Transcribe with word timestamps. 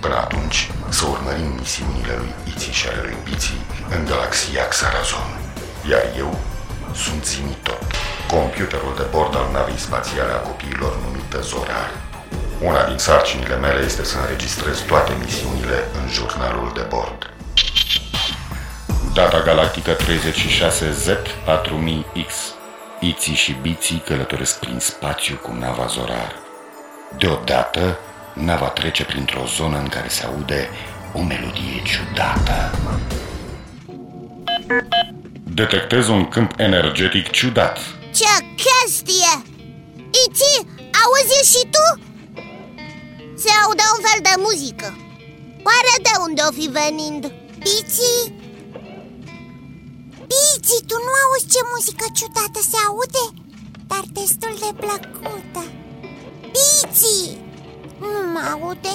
Până 0.00 0.16
atunci, 0.16 0.70
să 0.88 1.06
urmărim 1.06 1.52
misiunile 1.58 2.14
lui 2.16 2.34
Iții 2.52 2.72
și 2.72 2.88
ale 2.88 3.00
lui 3.02 3.16
Biții 3.24 3.60
în 3.94 4.04
galaxia 4.04 4.68
Xarazon. 4.68 5.30
Iar 5.90 6.04
eu 6.16 6.38
sunt 6.94 7.24
Zimitot, 7.24 7.82
computerul 8.34 8.94
de 8.96 9.06
bord 9.10 9.36
al 9.36 9.48
navei 9.52 9.84
spațiale 9.86 10.32
a 10.32 10.44
copiilor 10.48 10.92
numită 11.04 11.40
Zorar. 11.40 11.90
Una 12.60 12.84
din 12.84 12.98
sarcinile 12.98 13.56
mele 13.56 13.84
este 13.84 14.04
să 14.04 14.18
înregistrez 14.18 14.78
toate 14.80 15.12
misiunile 15.24 15.88
în 15.98 16.08
jurnalul 16.08 16.70
de 16.74 16.86
bord. 16.88 17.32
Data 19.14 19.40
galactică 19.40 19.96
36Z4000X 19.96 22.30
Iții 23.00 23.34
și 23.34 23.52
Biții 23.52 24.02
călătoresc 24.06 24.58
prin 24.58 24.78
spațiu 24.78 25.36
cu 25.36 25.56
nava 25.60 25.86
Zorar. 25.86 26.34
Deodată, 27.18 27.98
nava 28.38 28.68
trece 28.68 29.04
printr-o 29.04 29.44
zonă 29.46 29.78
în 29.78 29.88
care 29.88 30.08
se 30.08 30.24
aude 30.24 30.68
o 31.12 31.22
melodie 31.22 31.82
ciudată. 31.84 32.78
Detectez 35.42 36.08
un 36.08 36.28
câmp 36.28 36.52
energetic 36.56 37.30
ciudat. 37.30 37.78
Ce 38.14 38.32
chestie! 38.62 39.32
Iti, 40.26 40.54
auzi 41.02 41.50
și 41.52 41.62
tu? 41.74 42.00
Se 43.36 43.50
aude 43.64 43.82
un 43.96 44.00
fel 44.06 44.20
de 44.22 44.34
muzică 44.38 44.96
Oare 45.68 45.94
de 46.02 46.14
unde 46.26 46.42
o 46.48 46.52
fi 46.58 46.66
venind? 46.80 47.32
Bici? 47.64 48.10
Bici, 50.30 50.76
tu 50.88 50.96
nu 51.06 51.12
auzi 51.22 51.50
ce 51.52 51.60
muzică 51.72 52.06
ciudată 52.18 52.60
se 52.70 52.78
aude? 52.86 53.24
Dar 53.86 54.04
destul 54.12 54.54
de 54.64 54.70
plăcută 54.82 55.62
Bici! 56.54 57.47
Nu 58.00 58.30
mă 58.32 58.40
aude? 58.52 58.94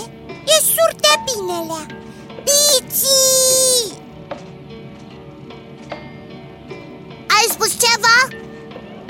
E 0.54 0.58
surd 0.74 0.98
de 1.06 1.14
binelea 1.26 1.86
Bici! 2.48 3.12
Ai 7.36 7.46
spus 7.50 7.72
ceva? 7.86 8.18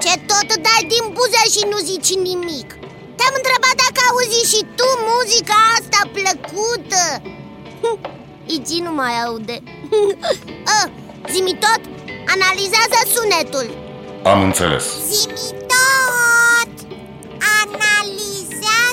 Ce 0.04 0.14
tot 0.30 0.50
dai 0.66 0.84
din 0.94 1.06
buze 1.14 1.44
și 1.56 1.64
nu 1.72 1.78
zici 1.78 2.12
nimic 2.30 2.70
Te-am 3.18 3.34
întrebat 3.40 3.76
dacă 3.84 4.00
auzi 4.10 4.50
și 4.56 4.62
tu 4.78 4.88
muzica 5.10 5.58
asta 5.78 6.02
plăcută 6.18 7.04
Iti 8.46 8.80
nu 8.80 8.94
mai 8.94 9.14
aude 9.26 9.64
A, 10.66 10.90
Zimi 11.32 11.58
tot, 11.66 11.82
analizează 12.34 13.00
sunetul 13.14 13.68
Am 14.24 14.42
înțeles. 14.42 14.84
Zimi 15.10 15.34
tot! 15.72 16.74
Analizează 17.62 17.74
câmpul 17.74 18.93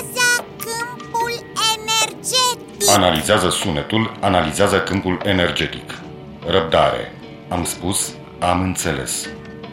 Analizează 2.87 3.49
sunetul, 3.49 4.17
analizează 4.19 4.79
câmpul 4.81 5.21
energetic. 5.23 5.99
Răbdare. 6.47 7.11
Am 7.49 7.63
spus, 7.63 8.11
am 8.39 8.61
înțeles. 8.61 9.27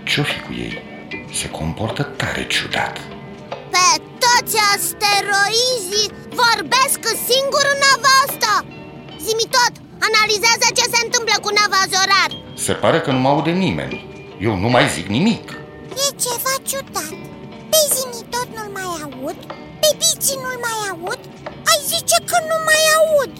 Ce-o 0.04 0.22
fi 0.22 0.40
cu 0.40 0.52
ei? 0.52 0.82
Se 1.32 1.48
comportă 1.50 2.02
tare 2.02 2.46
ciudat. 2.46 3.00
Pe 3.74 3.86
toți 4.24 4.56
asteroizii 4.74 6.10
vorbesc 6.42 7.00
singur 7.30 7.64
în 7.72 7.78
nava 7.84 8.12
asta 8.26 8.54
Zimi 9.24 9.46
tot, 9.56 9.72
analizează 10.08 10.66
ce 10.78 10.84
se 10.92 11.00
întâmplă 11.04 11.34
cu 11.44 11.50
nava 11.58 11.82
Zorar 11.92 12.30
Se 12.64 12.72
pare 12.72 13.00
că 13.00 13.10
nu 13.10 13.18
mă 13.18 13.28
aude 13.28 13.50
nimeni. 13.50 13.96
Eu 14.40 14.56
nu 14.56 14.68
mai 14.68 14.88
zic 14.88 15.06
nimic. 15.06 15.46
E 16.04 16.06
ceva 16.24 16.54
ciudat 16.68 17.12
Pe 17.70 17.80
Zimi 17.94 18.22
tot 18.34 18.48
nu-l 18.54 18.70
mai 18.76 18.86
aud 19.04 19.38
Pe 19.80 19.88
Bici 20.00 20.32
nu-l 20.42 20.58
mai 20.66 20.78
aud? 20.90 21.20
Ai 21.70 21.80
zice 21.92 22.16
că 22.30 22.36
nu 22.50 22.56
mai 22.68 22.82
aud. 22.98 23.32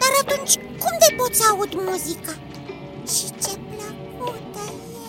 Dar 0.00 0.12
atunci 0.22 0.54
cum 0.82 0.94
de 1.02 1.14
pot 1.16 1.34
să 1.34 1.44
aud 1.50 1.72
muzica? 1.74 2.34
Și 3.14 3.26
ce 3.42 3.52
plăcută 3.70 4.62
e. 4.68 5.06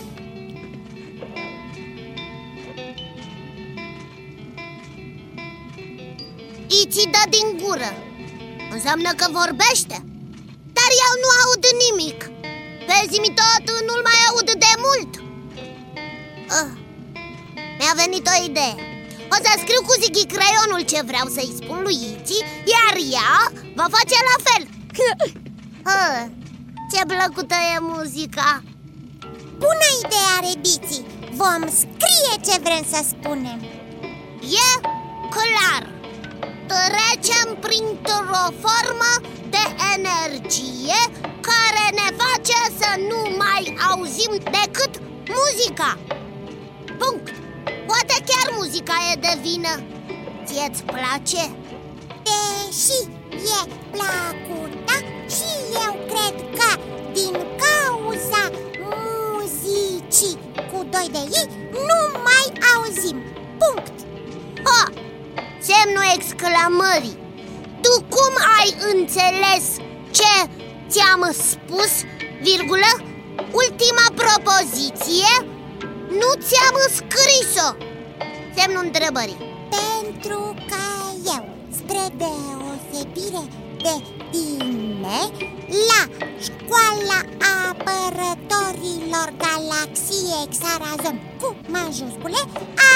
Iti 6.82 7.10
dă 7.14 7.24
din 7.30 7.48
gură. 7.66 7.92
Înseamnă 8.72 9.12
că 9.20 9.26
vorbește. 9.32 9.98
Dar 10.78 10.90
eu 11.06 11.14
nu 11.24 11.30
aud 11.42 11.64
nimic. 11.86 12.20
Pe 12.88 12.96
Zimi 13.12 13.34
tot 13.42 13.66
nu-l 13.88 14.02
mai 14.10 14.20
aud 14.30 14.52
de 14.52 14.74
mult. 14.86 15.12
Ah, 16.60 16.72
Mi-a 17.78 17.94
venit 17.96 18.28
o 18.28 18.46
idee 18.46 18.76
O 19.34 19.36
să 19.44 19.52
scriu 19.62 19.82
cu 19.88 19.94
Zighi 20.02 20.26
creionul 20.34 20.82
ce 20.92 21.00
vreau 21.10 21.28
să-i 21.36 21.56
spun 21.60 21.80
lui 21.82 21.98
Iti 22.12 22.38
Iar 22.74 22.96
ea 23.16 23.32
va 23.76 23.88
face 23.96 24.18
la 24.30 24.38
fel. 24.48 24.64
Ah, 25.96 26.26
Ce 26.92 27.02
plăcută 27.06 27.56
e 27.76 27.78
muzica. 27.80 28.64
Bună 29.58 29.88
idee 30.04 30.30
are 30.38 30.54
Bici 30.62 31.06
Vom 31.40 31.62
scrie 31.82 32.34
ce 32.46 32.60
vrem 32.66 32.84
să 32.94 33.00
spunem. 33.10 33.60
E 34.42 34.70
clar. 35.36 35.84
Trecem 36.72 37.48
printr-o 37.66 38.44
formă 38.64 39.12
de 39.50 39.64
energie 39.96 41.00
Care 41.50 41.86
ne 42.00 42.08
face 42.24 42.60
să 42.80 42.90
nu 43.10 43.36
mai 43.38 43.78
auzim 43.90 44.32
decât 44.58 44.94
muzica. 45.38 45.98
Punct. 47.00 47.28
Poate 47.90 48.16
chiar 48.30 48.47
muzica 48.58 48.94
e 49.12 49.16
de 49.16 49.38
vină 49.42 49.74
Ție-ți 50.46 50.84
place? 50.84 51.44
Deși 52.28 53.00
e 53.32 53.62
plăcută 53.92 54.96
și 55.36 55.50
eu 55.86 55.94
cred 56.12 56.36
că 56.58 56.82
din 57.14 57.36
cauza 57.64 58.44
muzicii 58.80 60.38
cu 60.72 60.88
doi 60.90 61.08
de 61.12 61.18
ei 61.18 61.48
nu 61.72 62.20
mai 62.28 62.46
auzim 62.76 63.24
Punct 63.60 63.94
Ha! 64.64 64.84
Semnul 65.60 66.12
exclamării 66.16 67.18
Tu 67.82 67.94
cum 68.10 68.34
ai 68.60 68.76
înțeles 68.94 69.66
ce 70.12 70.50
ți-am 70.90 71.32
spus, 71.32 71.92
virgulă? 72.42 72.92
Ultima 73.52 74.06
propoziție? 74.16 75.32
Nu 76.10 76.30
ți-am 76.48 76.76
scris-o 77.00 77.76
Semnul 78.58 78.84
întrebării 78.86 79.38
Pentru 79.80 80.54
că 80.70 80.84
eu, 81.36 81.44
spre 81.78 82.04
deosebire 82.22 83.44
de 83.86 83.96
tine, 84.32 85.20
la 85.90 86.02
școala 86.48 87.20
apărătorilor 87.68 89.28
galaxiei 89.44 90.48
Xarazon 90.56 91.18
cu 91.42 91.56
majuscule, 91.68 92.42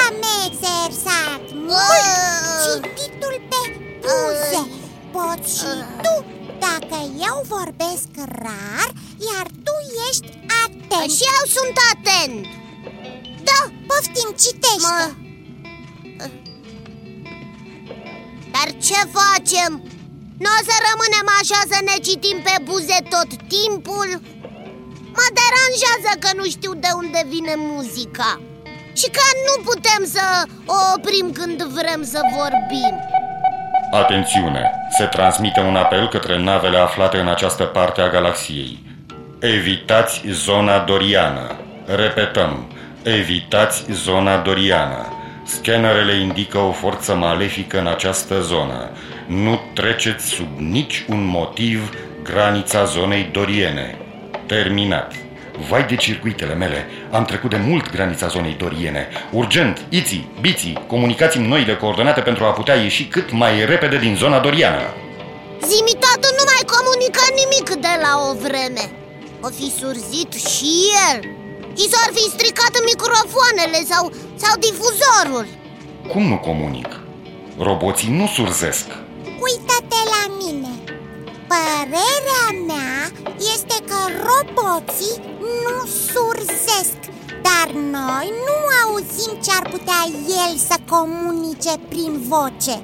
am 0.04 0.16
exersat 0.46 1.44
mult 1.54 2.04
Ah. 2.04 2.64
cititul 2.66 3.36
pe 3.52 3.62
buze. 4.04 4.62
Poți 5.16 5.58
și 5.60 5.72
tu, 6.04 6.16
dacă 6.60 6.98
eu 7.30 7.38
vorbesc 7.56 8.08
rar, 8.44 8.88
iar 9.30 9.46
tu 9.66 9.74
ești 10.10 10.30
atent. 10.64 11.12
Și 11.18 11.24
eu 11.38 11.44
sunt 11.58 11.76
atent 11.94 12.46
Da, 13.44 13.60
poftim, 13.88 14.30
citește. 14.44 14.88
Mă... 14.88 15.21
Dar 18.54 18.68
ce 18.88 19.00
facem? 19.20 19.72
Nu 20.44 20.50
o 20.58 20.62
să 20.70 20.76
rămânem 20.90 21.28
așa 21.40 21.60
să 21.72 21.80
ne 21.88 21.96
citim 22.06 22.38
pe 22.48 22.56
buze 22.68 22.98
tot 23.14 23.30
timpul? 23.56 24.10
Mă 25.18 25.28
deranjează 25.40 26.12
că 26.24 26.30
nu 26.40 26.46
știu 26.56 26.74
de 26.74 26.92
unde 27.02 27.22
vine 27.34 27.54
muzica 27.58 28.32
Și 29.00 29.08
că 29.18 29.26
nu 29.48 29.56
putem 29.70 30.02
să 30.16 30.26
o 30.66 30.78
oprim 30.96 31.32
când 31.40 31.60
vrem 31.64 32.02
să 32.04 32.20
vorbim 32.38 32.94
Atențiune! 33.92 34.72
Se 34.98 35.06
transmite 35.06 35.60
un 35.60 35.76
apel 35.76 36.08
către 36.10 36.38
navele 36.44 36.78
aflate 36.78 37.18
în 37.18 37.28
această 37.28 37.64
parte 37.64 38.02
a 38.02 38.10
galaxiei. 38.10 38.80
Evitați 39.40 40.22
zona 40.28 40.80
doriană. 40.80 41.56
Repetăm, 41.86 42.72
evitați 43.04 43.86
zona 43.92 44.38
doriană. 44.38 45.06
Scanerele 45.44 46.20
indică 46.20 46.58
o 46.58 46.72
forță 46.72 47.16
malefică 47.16 47.80
în 47.80 47.88
această 47.88 48.42
zonă. 48.42 48.90
Nu 49.28 49.60
treceți 49.74 50.26
sub 50.26 50.48
nici 50.58 51.06
un 51.08 51.26
motiv 51.26 51.94
granița 52.24 52.84
zonei 52.84 53.30
doriene. 53.32 53.98
Terminat. 54.46 55.14
Vai 55.70 55.86
de 55.86 55.96
circuitele 55.96 56.54
mele, 56.54 56.88
am 57.12 57.26
trecut 57.26 57.50
de 57.50 57.58
mult 57.68 57.92
granița 57.92 58.28
zonei 58.28 58.56
doriene. 58.60 59.08
Urgent, 59.32 59.82
Iți, 59.90 60.28
Biții, 60.42 60.84
comunicați-mi 60.88 61.48
noile 61.48 61.76
coordonate 61.76 62.22
pentru 62.22 62.44
a 62.44 62.52
putea 62.52 62.76
ieși 62.76 63.06
cât 63.06 63.32
mai 63.32 63.66
repede 63.66 63.98
din 63.98 64.16
zona 64.16 64.40
doriană. 64.40 64.94
Zimi 65.70 65.96
tată 66.06 66.28
nu 66.38 66.44
mai 66.52 66.64
comunică 66.76 67.24
nimic 67.42 67.68
de 67.86 67.94
la 68.06 68.12
o 68.30 68.32
vreme 68.46 68.84
O 69.48 69.50
fi 69.58 69.68
surzit 69.80 70.32
și 70.56 70.72
el 71.10 71.18
Și 71.78 71.86
s-ar 71.92 72.10
fi 72.18 72.26
stricat 72.36 72.74
microfoanele 72.92 73.80
sau, 73.92 74.04
sau 74.42 74.54
difuzorul 74.60 75.48
Cum 76.08 76.24
nu 76.28 76.38
comunic? 76.38 77.00
Roboții 77.58 78.10
nu 78.10 78.28
surzesc. 78.28 78.86
Uită-te 79.48 80.02
la 80.16 80.24
mine 80.42 80.74
Părerea 81.52 82.48
mea 82.68 82.98
este 83.54 83.78
că 83.90 84.00
roboții 84.30 85.22
nu 85.66 85.78
surzesc 86.12 86.98
Dar 87.48 87.68
noi 87.74 88.28
nu 88.48 88.56
auzim 88.84 89.32
ce 89.44 89.52
ar 89.62 89.70
putea 89.70 90.02
el 90.46 90.56
să 90.70 90.76
comunice 90.90 91.74
prin 91.90 92.22
voce 92.28 92.76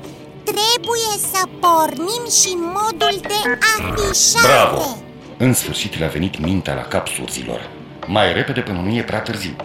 Trebuie 0.43 1.13
să 1.31 1.41
pornim 1.59 2.23
și 2.41 2.51
modul 2.77 3.15
de 3.21 3.39
afișare 3.77 4.47
Bravo! 4.47 4.97
În 5.37 5.53
sfârșit 5.53 5.99
le-a 5.99 6.07
venit 6.07 6.39
mintea 6.39 6.73
la 6.73 6.81
cap 6.81 7.07
surzilor. 7.07 7.69
Mai 8.07 8.33
repede 8.33 8.61
până 8.61 8.81
nu 8.81 8.95
e 8.95 9.03
prea 9.03 9.21
târziu. 9.21 9.55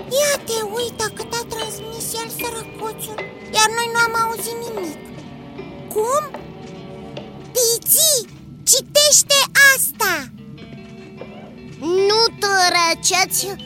Treceți 13.22 13.46
uh, 13.46 13.56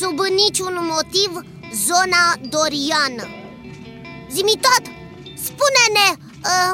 sub 0.00 0.18
niciun 0.42 0.74
motiv 0.94 1.30
zona 1.88 2.22
doriană. 2.54 3.24
Zimi 4.34 4.56
tot, 4.66 4.84
spune-ne, 5.46 6.08
uh, 6.50 6.72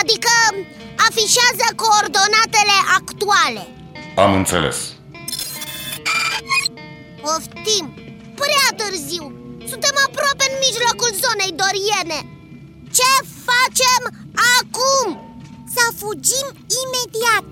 adică 0.00 0.32
afișează 1.06 1.66
coordonatele 1.84 2.76
actuale. 2.98 3.62
Am 4.16 4.32
înțeles. 4.34 4.78
Poftim, 7.22 7.86
prea 8.40 8.68
târziu. 8.80 9.24
Suntem 9.70 9.94
aproape 10.06 10.44
în 10.50 10.56
mijlocul 10.66 11.10
zonei 11.24 11.52
doriene. 11.62 12.18
Ce 12.98 13.10
facem 13.48 14.02
acum? 14.58 15.08
Să 15.74 15.84
fugim 16.00 16.46
imediat 16.82 17.44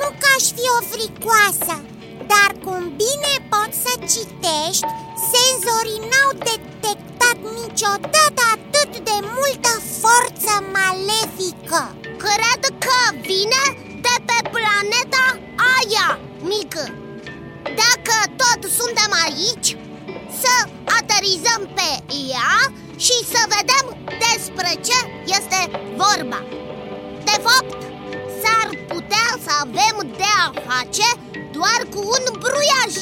Nu 0.00 0.08
că 0.20 0.26
aș 0.36 0.44
fi 0.56 0.66
o 0.78 0.80
fricoasă 0.90 1.91
Dar 2.32 2.50
cum 2.64 2.82
bine 3.02 3.34
poți 3.52 3.78
să 3.84 3.92
citești 4.12 4.86
Senzorii 5.32 6.04
n-au 6.10 6.30
detectat 6.50 7.36
niciodată 7.60 8.42
atât 8.56 8.90
de 9.08 9.16
multă 9.36 9.72
forță 10.02 10.54
malefică. 10.76 11.82
Cred 12.24 12.62
că 12.84 12.98
vine 13.28 13.64
de 14.06 14.14
pe 14.28 14.38
planeta 14.54 15.26
aia 15.76 16.08
mică. 16.52 16.84
Dacă 17.82 18.16
tot 18.42 18.60
suntem 18.78 19.10
aici, 19.24 19.68
să 20.42 20.54
aterizăm 20.98 21.62
pe 21.78 21.90
ea 22.32 22.54
și 23.04 23.16
să 23.32 23.40
vedem 23.56 23.86
despre 24.26 24.70
ce 24.86 24.98
este 25.36 25.60
vorba. 26.02 26.40
De 27.28 27.36
fapt, 27.46 27.80
s-ar 28.40 28.68
putea 28.88 29.28
să 29.44 29.50
avem 29.64 29.96
de 30.16 30.30
a 30.44 30.46
face 30.70 31.08
doar 31.62 31.82
cu 31.94 32.00
un 32.16 32.24
bruiaj 32.44 32.92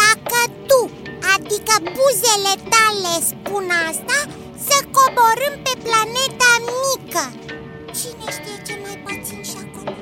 Dacă 0.00 0.38
tu, 0.68 0.80
adică 1.34 1.74
buzele 1.96 2.54
tale 2.74 3.14
spun 3.30 3.66
asta 3.88 4.18
Să 4.66 4.76
coborâm 4.96 5.54
pe 5.66 5.74
planeta 5.86 6.50
mică 6.80 7.24
Cine 7.98 8.26
știe 8.36 8.58
ce 8.66 8.74
mai 8.82 8.96
pățim 9.04 9.42
și 9.50 9.56
acolo? 9.64 9.92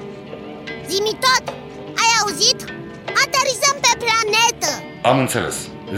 Zimi 0.88 1.14
tot, 1.24 1.44
ai 2.02 2.10
auzit? 2.20 2.58
Aterizăm 3.22 3.76
pe 3.84 3.92
planetă 4.02 4.72
Am 5.10 5.18
înțeles. 5.24 5.56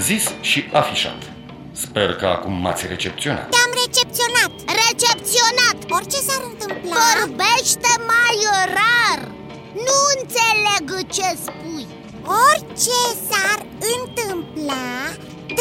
Zis 0.09 0.25
și 0.41 0.61
afișat. 0.73 1.21
Sper 1.85 2.15
că 2.21 2.27
acum 2.27 2.53
m-ați 2.65 2.87
recepționat. 2.87 3.47
Te-am 3.55 3.73
recepționat 3.85 4.53
Recepționat 4.83 5.77
Orice 5.97 6.19
s-ar 6.27 6.43
întâmpla 6.51 7.05
Vorbește 7.21 7.93
mai 8.13 8.37
rar 8.77 9.21
Nu 9.87 9.99
înțeleg 10.17 10.85
ce 11.17 11.29
spui 11.45 11.87
Orice 12.25 13.01
s-ar 13.29 13.67
întâmpla 13.95 14.91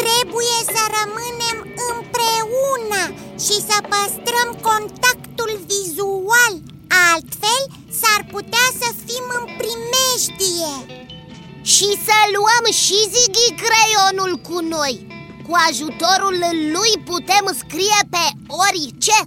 Trebuie 0.00 0.58
să 0.74 0.82
rămânem 0.98 1.58
împreună 1.92 3.02
Și 3.44 3.56
să 3.68 3.76
păstrăm 3.92 4.48
contactul 4.68 5.50
vizual. 5.70 6.54
Altfel 7.12 7.62
s-ar 8.00 8.20
putea 8.34 8.66
să 8.80 8.88
fim 9.06 9.26
în 9.38 9.44
primejdie. 9.60 10.74
Și 11.74 11.88
să 12.06 12.18
luăm 12.34 12.64
și 12.82 12.98
Zighi 13.14 13.48
creionul 13.64 14.32
cu 14.48 14.56
noi. 14.76 14.94
Cu 15.46 15.52
ajutorul 15.68 16.36
lui 16.74 16.92
putem 17.10 17.44
scrie 17.62 18.00
pe 18.14 18.24
orice. 18.64 19.18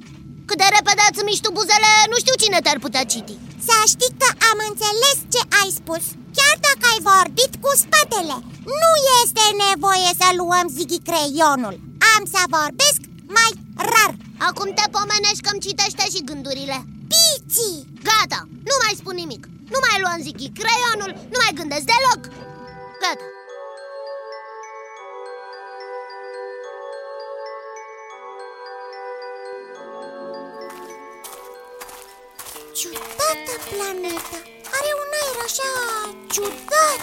Cât 0.48 0.58
de 0.58 0.68
repede 0.76 1.02
ați 1.10 1.24
miști 1.24 1.42
tu 1.42 1.52
buzele, 1.52 1.92
nu 2.12 2.18
știu 2.18 2.36
cine 2.44 2.60
te-ar 2.64 2.80
putea 2.86 3.04
citi 3.14 3.45
Să 3.68 3.78
știi 3.94 4.14
că 4.22 4.30
am 4.50 4.58
înțeles 4.70 5.18
ce 5.34 5.42
ai 5.60 5.70
spus. 5.80 6.04
Chiar 6.38 6.56
dacă 6.68 6.84
ai 6.92 7.00
vorbit 7.14 7.52
cu 7.64 7.72
spatele 7.84 8.36
Nu 8.80 8.92
este 9.22 9.46
nevoie 9.66 10.12
să 10.22 10.28
luăm 10.40 10.68
Zighi 10.78 11.00
creionul. 11.10 11.76
Am 12.14 12.24
să 12.34 12.42
vorbesc 12.58 13.00
mai 13.38 13.52
rar. 13.92 14.12
Acum 14.48 14.70
te 14.78 14.86
pomenești 14.96 15.46
că-mi 15.46 15.66
citește 15.68 16.06
și 16.14 16.28
gândurile. 16.30 16.78
Piții! 17.12 17.78
Gata, 18.08 18.42
nu 18.70 18.76
mai 18.84 18.94
spun 19.00 19.16
nimic. 19.24 19.44
Nu 19.74 19.80
mai 19.86 19.98
luăm 20.04 20.20
Zighi 20.26 20.48
creionul, 20.60 21.12
nu 21.32 21.38
mai 21.44 21.52
gândesc 21.60 21.86
deloc. 21.92 22.22
Gata 23.04 23.35
Ciudată 33.56 33.76
planetă 33.76 34.38
Are 34.78 34.92
un 35.02 35.12
aer 35.20 35.38
așa 35.48 35.72
ciudat 36.34 37.02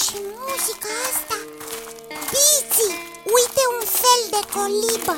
Și 0.00 0.16
muzica 0.44 0.92
asta. 1.10 1.36
Biții, 2.32 2.94
uite 3.36 3.62
un 3.74 3.82
fel 4.00 4.20
de 4.34 4.42
colibă. 4.56 5.16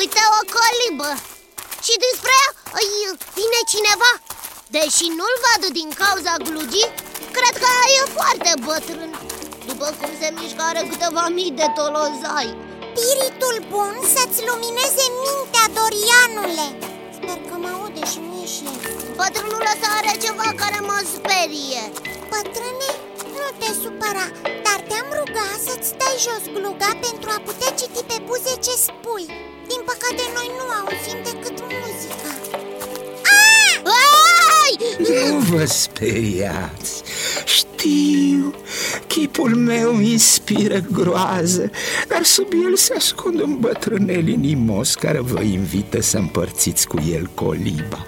Uite 0.00 0.22
o 0.38 0.40
colibă. 0.56 1.10
Și 1.84 1.94
despre 2.04 2.32
ea 2.42 2.48
îi 2.80 2.90
vine 3.38 3.60
cineva. 3.72 4.12
Deși 4.76 5.06
nu-l 5.18 5.36
văd 5.44 5.62
din 5.78 5.90
cauza 6.02 6.34
glugii 6.46 6.88
Cred 7.36 7.54
că 7.62 7.70
e 7.98 8.02
foarte 8.18 8.52
bătrân. 8.66 9.12
După 9.68 9.86
cum 9.98 10.10
se 10.20 10.28
mișcă 10.38 10.62
are 10.70 10.82
câteva 10.90 11.24
mii 11.36 11.56
de 11.60 11.68
tolozai. 11.76 12.50
Spiritul 12.88 13.56
bun 13.72 13.94
să-ți 14.14 14.40
lumineze 14.48 15.04
mintea, 15.22 15.64
Dorianule. 15.78 16.68
Sper 17.16 17.38
el 19.18 19.24
Bătrânul 19.24 19.64
ăsta 19.72 19.88
are 19.98 20.12
ceva 20.24 20.48
care 20.62 20.78
mă 20.88 20.98
sperie. 21.14 21.82
Bătrâne, 22.32 22.90
nu 23.38 23.48
te 23.60 23.70
supăra 23.82 24.26
Dar 24.66 24.78
te-am 24.88 25.08
rugat 25.18 25.58
să-ți 25.66 25.90
dai 26.00 26.16
jos 26.26 26.44
gluga 26.56 26.90
pentru 27.06 27.28
a 27.36 27.38
putea 27.46 27.70
citi 27.78 28.02
pe 28.10 28.16
buze 28.26 28.54
ce 28.64 28.74
spui. 28.86 29.26
Din 29.70 29.80
păcate 29.90 30.24
noi 30.36 30.48
nu 30.58 30.66
auzim 30.78 31.18
decât 31.28 31.56
muzica. 31.80 32.30
Ai! 34.56 34.74
Nu 35.08 35.38
vă 35.50 35.64
speriați. 35.64 36.92
Știu, 37.56 38.54
chipul 39.06 39.54
meu 39.54 40.00
inspiră 40.00 40.78
groază 40.92 41.70
Dar 42.08 42.22
sub 42.24 42.48
el 42.66 42.76
se 42.76 42.94
ascunde 42.94 43.42
un 43.42 43.56
bătrânel 43.58 44.28
inimos 44.28 44.94
Care 44.94 45.20
vă 45.20 45.40
invită 45.40 46.00
să 46.00 46.16
împărțiți 46.18 46.86
cu 46.86 46.96
el 47.12 47.30
coliba 47.34 48.06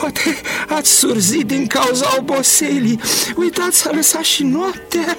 Poate 0.00 0.40
ați 0.68 0.90
surzit 0.90 1.46
din 1.46 1.66
cauza 1.66 2.14
oboselii. 2.18 3.00
Uitați 3.36 3.78
să 3.78 3.90
lăsați 3.94 4.28
și 4.28 4.42
noaptea. 4.42 5.16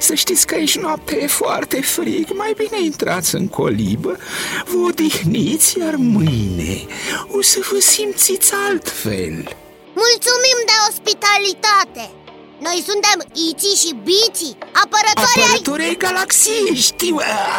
Să 0.00 0.14
știți 0.14 0.46
că 0.46 0.54
aici 0.54 0.78
noaptea 0.78 1.16
e 1.16 1.26
foarte 1.26 1.80
frig. 1.80 2.26
Mai 2.34 2.54
bine 2.56 2.84
intrați 2.84 3.34
în 3.34 3.48
colibă. 3.48 4.16
Vă 4.64 4.76
odihniți, 4.86 5.78
iar 5.78 5.94
mâine 5.94 6.86
O 7.30 7.42
să 7.42 7.58
vă 7.70 7.78
simțiți 7.80 8.52
altfel. 8.68 9.56
Mulțumim 9.94 10.58
de 10.66 10.76
ospitalitate! 10.88 12.25
Noi 12.58 12.84
suntem 12.86 13.32
Iții 13.50 13.86
și 13.86 13.96
Biții, 14.04 14.56
apărători, 14.72 15.40
apărători 15.40 15.82
ai... 15.82 15.88
ai 15.88 15.96
galaxiei, 15.96 16.74
știu 16.74 17.16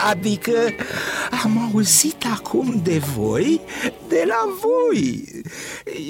Adică 0.10 0.52
am 1.44 1.70
auzit 1.72 2.26
acum 2.34 2.80
de 2.84 3.02
voi, 3.16 3.62
de 4.08 4.24
la 4.28 4.58
voi. 4.62 5.26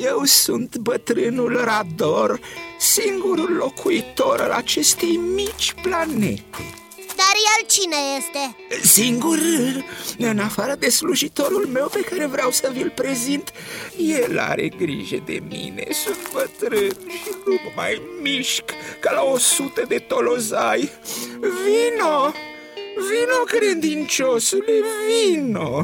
Eu 0.02 0.24
sunt 0.24 0.78
bătrânul 0.78 1.62
Rador, 1.64 2.40
singurul 2.80 3.52
locuitor 3.52 4.42
al 4.42 4.52
acestei 4.52 5.20
mici 5.36 5.74
planete 5.82 6.87
dar 7.38 7.60
el 7.60 7.68
cine 7.68 7.96
este? 8.18 8.56
Singur, 8.88 9.38
în 10.18 10.40
afară 10.40 10.76
de 10.76 10.90
slujitorul 10.90 11.66
meu 11.66 11.90
pe 11.92 12.00
care 12.00 12.26
vreau 12.26 12.52
să 12.52 12.70
vi-l 12.74 12.92
prezint 12.96 13.52
El 13.98 14.40
are 14.40 14.68
grijă 14.68 15.22
de 15.26 15.42
mine, 15.50 15.88
sunt 16.04 16.32
bătrân 16.34 16.90
și 16.90 17.30
nu 17.46 17.54
mă 17.64 17.72
mai 17.76 18.02
mișc 18.22 18.64
ca 19.00 19.12
la 19.12 19.24
o 19.24 19.38
sută 19.38 19.86
de 19.88 19.98
tolozai. 19.98 20.90
Vino, 21.40 22.34
vino 23.10 23.44
credinciosule, 23.46 24.74
vino. 25.08 25.84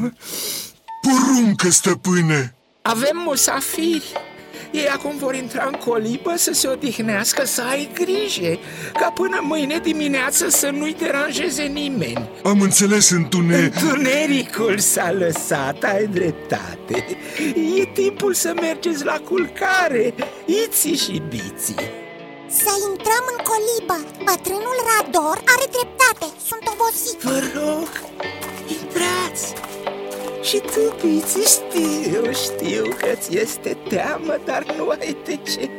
Poruncă, 1.00 1.70
stăpâne! 1.70 2.54
Avem 2.82 3.16
musafiri 3.26 4.12
ei 4.74 4.88
acum 4.88 5.16
vor 5.18 5.34
intra 5.34 5.64
în 5.72 5.78
colibă 5.84 6.32
să 6.36 6.52
se 6.52 6.68
odihnească, 6.68 7.44
să 7.44 7.62
ai 7.62 7.90
grijă 7.94 8.58
Ca 8.92 9.10
până 9.14 9.38
mâine 9.42 9.78
dimineață 9.78 10.48
să 10.48 10.70
nu-i 10.70 10.96
deranjeze 10.98 11.62
nimeni. 11.62 12.28
Am 12.44 12.60
înțeles, 12.60 13.10
întune... 13.10 13.56
Întunericul 13.56 14.78
s-a 14.78 15.12
lăsat, 15.12 15.82
ai 15.82 16.06
dreptate. 16.06 17.04
E 17.78 17.84
timpul 17.84 18.34
să 18.34 18.52
mergeți 18.60 19.04
la 19.04 19.20
culcare, 19.24 20.14
iții 20.46 20.96
și 20.96 21.22
biții 21.28 21.90
Să 22.48 22.70
intrăm 22.90 23.24
în 23.34 23.40
colibă. 23.50 23.96
Bătrânul 24.24 24.78
Rador 24.90 25.42
are 25.54 25.66
dreptate, 25.70 26.26
și 30.74 30.80
tu, 30.80 31.06
Piți, 31.06 31.38
știu, 31.52 32.32
știu 32.32 32.82
că 32.98 33.14
ți 33.14 33.36
este 33.36 33.76
teamă, 33.88 34.36
dar 34.44 34.74
nu 34.76 34.88
ai 34.88 35.16
de 35.24 35.38
ce. 35.50 35.70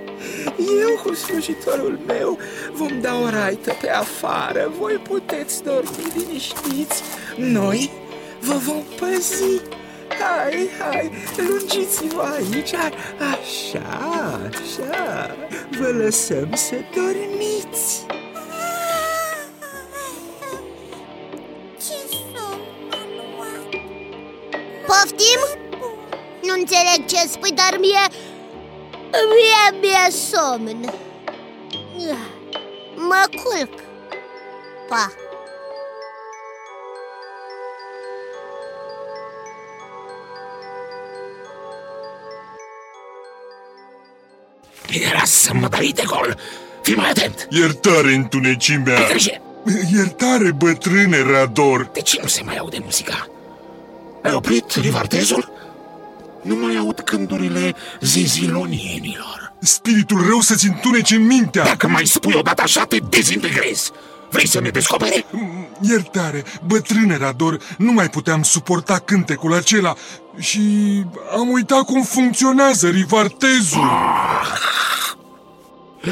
Eu 0.57 0.95
cu 1.03 1.13
slujitorul 1.13 1.99
meu 2.07 2.37
vom 2.73 3.01
da 3.01 3.19
o 3.19 3.29
raită 3.29 3.73
pe 3.81 3.89
afară. 3.89 4.71
Voi 4.79 4.93
puteți 4.93 5.63
dormi 5.63 6.11
liniștiți. 6.15 7.03
Noi 7.35 7.91
vă 8.39 8.53
vom 8.53 8.83
păzi. 8.99 9.61
Hai, 10.19 10.69
hai, 10.79 11.11
lungiți-vă 11.37 12.21
aici. 12.21 12.73
Așa, 13.33 14.49
așa. 14.49 15.35
Vă 15.79 15.87
lăsăm 15.87 16.49
să 16.53 16.75
dormiți 16.95 18.05
Poftim? 25.05 25.59
Nu 26.43 26.53
înțeleg 26.53 27.05
ce 27.05 27.27
spui, 27.27 27.51
dar 27.51 27.77
mie... 27.79 27.99
Mie 29.11 29.79
mi-e 29.81 30.09
somn. 30.11 30.93
Mă 32.95 33.25
culc. 33.43 33.79
Pa. 34.89 35.11
Era 44.89 45.23
să 45.23 45.53
mă 45.53 45.67
dai 45.67 45.91
de 45.95 46.03
gol. 46.05 46.37
Fii 46.81 46.95
mai 46.95 47.09
atent. 47.09 47.47
Iertare, 47.49 48.13
întunecimea. 48.13 48.99
Iertare, 49.93 50.51
bătrâne 50.51 51.21
Rador. 51.21 51.89
De 51.93 52.01
ce 52.01 52.19
nu 52.21 52.27
se 52.27 52.43
mai 52.43 52.57
aude 52.57 52.77
muzica? 52.83 53.29
Ai 54.25 54.33
oprit 54.33 54.71
rivartezul? 54.71 55.51
Nu 56.41 56.55
mai 56.55 56.75
aud 56.75 57.03
gândurile 57.03 57.75
zizilonienilor. 58.01 59.53
Spiritul 59.59 60.25
rău 60.27 60.39
să-ți 60.39 60.67
întunece 60.67 61.15
mintea. 61.15 61.63
Dacă 61.63 61.87
mai 61.87 62.05
spui 62.05 62.33
odată 62.37 62.61
așa, 62.61 62.83
te 62.83 62.97
dezintegrezi. 63.09 63.91
Vrei 64.29 64.47
să 64.47 64.59
ne 64.59 64.69
descoperi? 64.69 65.25
Iertare, 65.81 66.43
bătrâne 66.67 67.17
Rador, 67.17 67.57
nu 67.77 67.91
mai 67.91 68.09
puteam 68.09 68.43
suporta 68.43 68.99
cântecul 68.99 69.53
acela 69.53 69.93
Și 70.39 70.61
am 71.31 71.49
uitat 71.49 71.81
cum 71.81 72.03
funcționează 72.03 72.87
rivartezul. 72.89 73.81
Ah, 73.81 74.57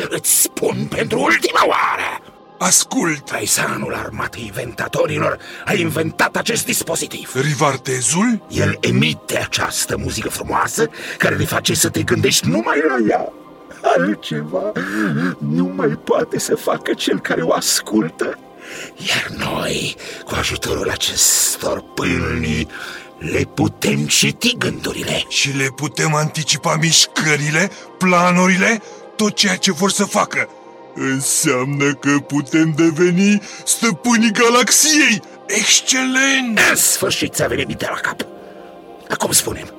Îți 0.10 0.42
spun 0.42 0.88
pentru 0.90 1.20
ultima 1.20 1.66
oară 1.66 2.23
Ascult! 2.64 3.30
Paisanul 3.30 3.94
armatei 3.94 4.44
inventatorilor 4.46 5.38
a 5.66 5.74
inventat 5.74 6.36
acest 6.36 6.66
dispozitiv. 6.66 7.36
Rivartezul? 7.42 8.46
El 8.50 8.78
emite 8.82 9.38
această 9.38 9.98
muzică 9.98 10.30
frumoasă 10.30 10.90
care 11.18 11.36
te 11.36 11.46
face 11.46 11.74
să 11.74 11.90
te 11.90 12.02
gândești 12.02 12.48
numai 12.48 12.84
la 12.88 12.98
ea. 13.10 13.32
Altceva 13.98 14.72
nu 15.38 15.72
mai 15.76 15.88
poate 15.88 16.40
să 16.40 16.56
facă 16.56 16.94
cel 16.94 17.20
care 17.20 17.42
o 17.42 17.54
ascultă. 17.54 18.40
Iar 18.96 19.28
noi, 19.38 19.96
cu 20.26 20.36
ajutorul 20.38 20.90
acestor 20.90 21.84
pâlni, 21.94 22.68
le 23.18 23.48
putem 23.54 24.06
citi 24.06 24.58
gândurile. 24.58 25.24
Și 25.28 25.50
le 25.58 25.68
putem 25.76 26.14
anticipa 26.14 26.76
mișcările, 26.76 27.72
planurile, 27.98 28.82
tot 29.16 29.36
ceea 29.36 29.56
ce 29.56 29.72
vor 29.72 29.92
să 29.92 30.04
facă 30.04 30.50
Înseamnă 30.96 31.94
că 31.94 32.20
putem 32.28 32.74
deveni 32.76 33.42
stăpânii 33.66 34.32
galaxiei! 34.32 35.22
Excelent! 35.48 36.60
În 36.70 36.76
sfârșit 36.76 37.34
ți-a 37.34 37.48
venit 37.48 37.68
mintea 37.68 37.90
la 37.94 38.00
cap! 38.00 38.26
Acum 39.10 39.32
spunem, 39.32 39.74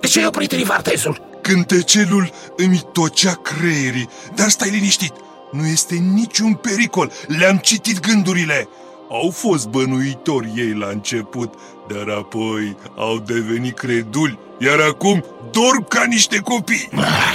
de 0.00 0.06
ce 0.06 0.18
ai 0.18 0.26
oprit 0.26 0.52
rivartezul? 0.52 1.40
Cântecelul 1.42 2.30
îmi 2.56 2.82
tocea 2.92 3.34
creierii, 3.34 4.08
dar 4.34 4.48
stai 4.48 4.70
liniștit, 4.70 5.12
nu 5.52 5.66
este 5.66 5.94
niciun 5.94 6.54
pericol, 6.54 7.12
le-am 7.26 7.56
citit 7.56 8.00
gândurile. 8.00 8.68
Au 9.10 9.30
fost 9.30 9.68
bănuitori 9.68 10.52
ei 10.56 10.74
la 10.74 10.88
început, 10.88 11.54
dar 11.88 12.08
apoi 12.08 12.76
au 12.96 13.18
devenit 13.18 13.78
creduli, 13.78 14.38
iar 14.58 14.80
acum 14.80 15.24
dorm 15.50 15.88
ca 15.88 16.04
niște 16.04 16.38
copii. 16.38 16.88
Ah, 16.94 17.28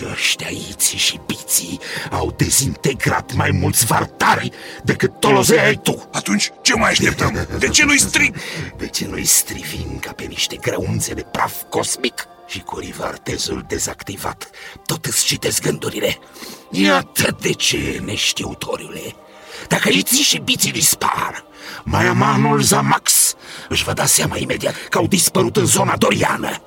copiii 0.00 0.12
ăștia, 0.12 0.48
iții 0.68 0.98
și 0.98 1.20
biții, 1.26 1.80
au 2.10 2.34
dezintegrat 2.36 3.34
mai 3.34 3.50
mulți 3.50 3.86
vartari 3.86 4.50
decât 4.84 5.20
tolozei 5.20 5.58
ai 5.58 5.76
tu. 5.76 6.08
Atunci 6.12 6.50
ce 6.62 6.74
mai 6.74 6.90
așteptăm? 6.90 7.46
De 7.58 7.68
ce 7.68 7.84
nu-i 7.84 8.00
strig? 8.00 8.34
De 8.78 8.86
ce 8.86 9.06
nu-i 9.06 9.24
strivim 9.24 9.98
ca 10.00 10.12
pe 10.12 10.24
niște 10.24 10.56
grăunțe 10.56 11.14
de 11.14 11.22
praf 11.32 11.54
cosmic? 11.68 12.24
Și 12.46 12.60
cu 12.60 12.78
rivartezul 12.78 13.64
dezactivat, 13.68 14.50
tot 14.86 15.04
îți 15.06 15.24
citesc 15.24 15.62
gândurile. 15.62 16.18
Iată 16.70 17.36
de 17.40 17.52
ce, 17.52 18.00
neștiutoriule. 18.04 19.14
Dacă 19.68 19.88
iții 19.88 20.22
și 20.22 20.38
biții 20.38 20.72
dispar, 20.72 21.44
Maiamanul 21.84 22.60
Zamax 22.60 23.34
își 23.68 23.84
va 23.84 23.92
da 23.92 24.06
seama 24.06 24.36
imediat 24.36 24.74
că 24.88 24.98
au 24.98 25.06
dispărut 25.06 25.56
în 25.56 25.64
zona 25.66 25.96
doriană. 25.96 26.62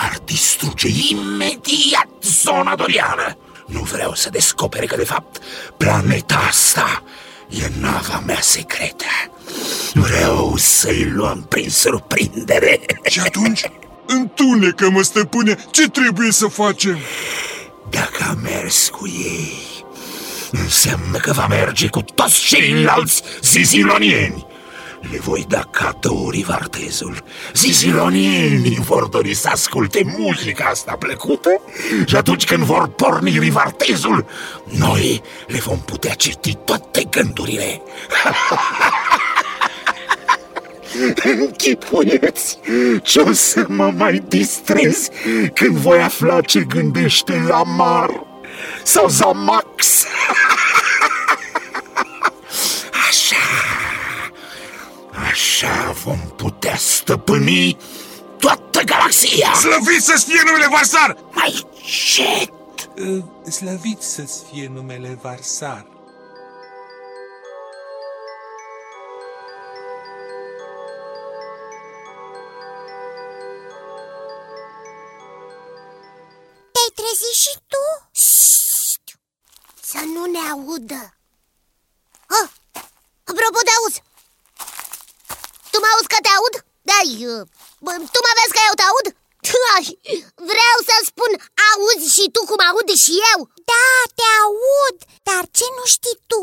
Ar 0.00 0.18
distruge 0.24 0.88
imediat 1.10 2.08
zona 2.22 2.74
doriană. 2.74 3.38
Nu 3.66 3.80
vreau 3.80 4.14
să 4.14 4.30
descopere 4.30 4.86
că, 4.86 4.96
de 4.96 5.04
fapt, 5.04 5.42
planeta 5.76 6.36
asta 6.48 7.02
e 7.48 7.70
nava 7.80 8.22
mea 8.26 8.40
secretă. 8.40 9.04
Vreau 9.92 10.56
să-i 10.56 11.10
luăm 11.14 11.46
prin 11.48 11.70
surprindere. 11.70 12.80
Și 13.04 13.20
atunci, 13.20 13.62
întunecă-mă, 14.06 15.02
stăpâne, 15.02 15.56
ce 15.70 15.88
trebuie 15.88 16.32
să 16.32 16.46
facem? 16.46 16.98
Dacă 17.90 18.26
am 18.28 18.38
mers 18.42 18.88
cu 18.88 19.06
ei, 19.06 19.66
Înseamnă 20.50 21.18
că 21.18 21.32
va 21.32 21.46
merge 21.46 21.88
cu 21.88 22.02
toți 22.02 22.40
ceilalți 22.40 23.22
zizilonieni 23.42 24.46
Le 25.00 25.18
voi 25.18 25.44
da 25.48 25.68
cadou 25.70 26.30
rivartezul 26.30 27.24
Zizilonienii 27.54 28.78
vor 28.80 29.06
dori 29.06 29.34
să 29.34 29.48
asculte 29.48 30.14
muzica 30.18 30.64
asta 30.64 30.96
plăcută 30.98 31.60
Și 32.06 32.16
atunci 32.16 32.44
când 32.44 32.62
vor 32.62 32.88
porni 32.88 33.38
rivartezul 33.38 34.26
Noi 34.64 35.22
le 35.46 35.58
vom 35.58 35.78
putea 35.78 36.14
citi 36.14 36.54
toate 36.54 37.04
gândurile 37.10 37.82
Închipuieți 41.40 42.58
ce 43.02 43.20
o 43.20 43.32
să 43.32 43.64
mă 43.68 43.92
mai 43.96 44.22
distrez 44.28 45.08
când 45.54 45.76
voi 45.76 46.02
afla 46.02 46.40
ce 46.40 46.60
gândește 46.60 47.44
Lamar 47.48 48.26
sau 48.82 49.08
Zamax. 49.08 50.04
așa 55.62 55.92
vom 55.92 56.18
putea 56.36 56.76
stăpâni 56.76 57.76
toată 58.38 58.82
galaxia. 58.82 59.54
Slăvit 59.54 60.02
să 60.02 60.24
fie 60.26 60.42
numele 60.44 60.68
Varsar! 60.70 61.16
Mai 61.32 61.66
cet! 61.84 62.52
Uh, 62.98 63.24
Slăvit 63.50 64.00
să-ți 64.02 64.44
fie 64.50 64.68
numele 64.74 65.18
Varsar. 65.22 65.86
Te-ai 76.72 76.92
trezit 76.94 77.34
și 77.34 77.54
tu? 77.66 77.84
Șt! 78.12 79.18
Să 79.82 79.98
nu 80.14 80.24
ne 80.24 80.50
audă 80.50 81.14
ah, 82.26 82.48
Apropo 83.24 83.60
de 83.64 83.72
auz 83.78 83.94
Tu 85.70 85.84
mă 85.84 85.88
auzi 85.92 86.12
că 86.12 86.18
te 86.22 86.30
aud? 86.38 86.54
Da, 87.22 87.36
bă, 87.84 87.92
tu 88.12 88.18
mă 88.24 88.32
vezi 88.38 88.54
că 88.56 88.60
eu 88.68 88.74
te 88.78 88.86
aud? 88.90 89.06
Ai, 89.74 89.86
vreau 90.50 90.76
să 90.88 90.94
spun 91.10 91.32
auzi 91.70 92.06
și 92.16 92.24
tu 92.34 92.40
cum 92.50 92.60
aud 92.68 92.88
și 93.04 93.14
eu 93.32 93.38
Da, 93.70 93.88
te 94.18 94.26
aud, 94.44 94.96
dar 95.28 95.42
ce 95.58 95.66
nu 95.78 95.84
știi 95.94 96.18
tu 96.30 96.42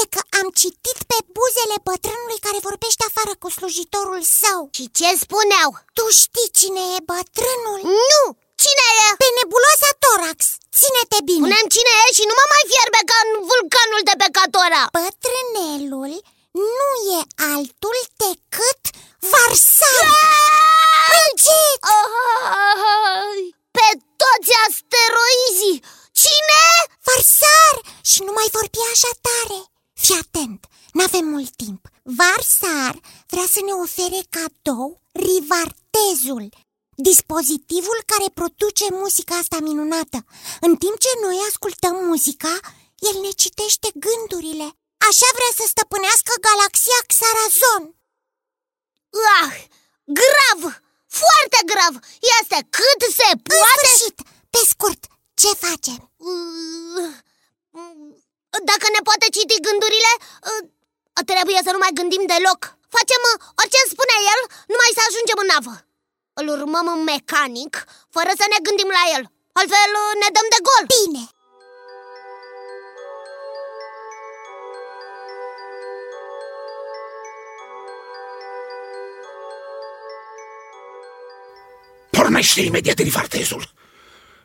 e 0.00 0.02
că 0.14 0.22
am 0.38 0.48
citit 0.60 0.98
pe 1.10 1.18
buzele 1.36 1.76
bătrânului 1.88 2.44
care 2.46 2.66
vorbește 2.68 3.02
afară 3.06 3.32
cu 3.42 3.48
slujitorul 3.56 4.22
său 4.40 4.60
Și 4.76 4.84
ce 4.98 5.08
spuneau? 5.24 5.68
Tu 5.96 6.04
știi 6.22 6.54
cine 6.58 6.82
e 6.96 7.06
bătrânul? 7.12 7.80
Nu! 8.10 8.22
Cine 8.62 8.86
e? 9.06 9.08
Pe 9.22 9.28
nebuloasa 9.38 9.90
Torax, 10.02 10.38
ține-te 10.78 11.18
bine 11.28 11.44
Punem 11.44 11.66
cine 11.74 11.92
e 12.04 12.06
și 12.18 12.24
nu 12.28 12.34
mă 12.38 12.46
mai 12.52 12.64
fierbe 12.70 13.00
ca 13.10 13.16
în 13.24 13.30
vulcanul 13.50 14.02
de 14.08 14.14
pe 14.20 14.28
Catora 14.36 14.82
Bătrânelul 14.96 16.12
nu 16.54 16.90
e 17.18 17.20
altul 17.52 17.98
decât 18.24 18.82
Varsar 19.32 20.06
Încet! 21.22 21.80
Ai, 21.96 23.54
Pe 23.76 23.88
toți 24.22 24.52
asteroizii! 24.66 25.82
Cine? 26.22 26.62
Varsar! 27.06 27.74
Și 28.10 28.20
nu 28.26 28.32
mai 28.32 28.48
vorbi 28.52 28.78
așa 28.92 29.12
tare. 29.26 29.60
Fii 29.92 30.20
atent, 30.24 30.66
n-avem 30.92 31.24
mult 31.24 31.50
timp. 31.56 31.82
Varsar 32.02 32.94
vrea 33.26 33.46
să 33.54 33.60
ne 33.64 33.72
ofere 33.72 34.20
cadou 34.36 35.00
Rivartezul 35.12 36.48
Dispozitivul 36.96 37.98
care 38.06 38.28
produce 38.34 38.86
muzica 38.90 39.34
asta 39.36 39.58
minunată. 39.60 40.18
În 40.60 40.76
timp 40.76 40.98
ce 40.98 41.08
noi 41.22 41.38
ascultăm 41.48 41.94
muzica, 42.04 42.58
el 42.98 43.20
ne 43.20 43.30
citește 43.30 43.88
gândurile 44.04 44.76
Așa 45.08 45.28
vrea 45.36 45.52
să 45.58 45.64
stăpânească 45.66 46.32
galaxia 46.46 47.00
Xarazon 47.10 47.84
Ah, 49.40 49.54
grav! 50.20 50.60
Foarte 51.20 51.58
grav! 51.70 51.94
Este 52.38 52.58
cât 52.76 53.00
se 53.18 53.28
În 53.32 53.40
poate 53.50 53.86
sfârșit, 53.86 54.16
pe 54.54 54.60
scurt, 54.72 55.02
ce 55.40 55.50
facem? 55.64 56.00
Uh, 56.30 57.12
Dacă 58.70 58.86
ne 58.94 59.00
poate 59.08 59.26
citi 59.36 59.64
gândurile 59.66 60.12
uh, 60.20 60.62
Trebuie 61.30 61.60
să 61.66 61.70
nu 61.74 61.80
mai 61.84 61.96
gândim 61.98 62.24
deloc 62.32 62.60
Facem 62.96 63.20
uh, 63.30 63.36
orice 63.60 63.80
spune 63.92 64.16
el 64.32 64.40
Numai 64.72 64.96
să 64.96 65.02
ajungem 65.04 65.38
în 65.42 65.50
navă 65.54 65.74
Îl 66.38 66.46
urmăm 66.56 66.86
în 66.94 67.00
mecanic 67.12 67.74
Fără 68.14 68.30
să 68.40 68.44
ne 68.52 68.58
gândim 68.66 68.90
la 68.98 69.04
el 69.16 69.22
Altfel 69.58 69.92
uh, 70.02 70.12
ne 70.22 70.28
dăm 70.36 70.46
de 70.54 70.60
gol 70.68 70.84
Bine! 70.94 71.24
Pornește 82.44 82.68
imediat 82.68 82.98
rivartezul. 82.98 83.72